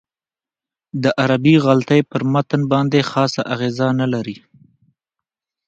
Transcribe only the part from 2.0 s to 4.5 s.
پر متن باندې خاصه اغېزه نه لري.